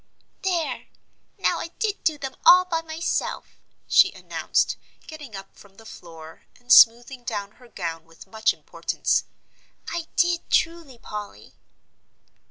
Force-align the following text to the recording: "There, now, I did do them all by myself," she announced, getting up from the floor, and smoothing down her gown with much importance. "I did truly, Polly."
"There, 0.41 0.87
now, 1.37 1.59
I 1.59 1.67
did 1.77 2.03
do 2.03 2.17
them 2.17 2.35
all 2.43 2.65
by 2.65 2.81
myself," 2.81 3.61
she 3.87 4.11
announced, 4.13 4.75
getting 5.05 5.35
up 5.35 5.55
from 5.55 5.75
the 5.77 5.85
floor, 5.85 6.47
and 6.59 6.73
smoothing 6.73 7.23
down 7.23 7.51
her 7.61 7.67
gown 7.67 8.05
with 8.05 8.25
much 8.25 8.51
importance. 8.51 9.25
"I 9.89 10.07
did 10.15 10.49
truly, 10.49 10.97
Polly." 10.97 11.53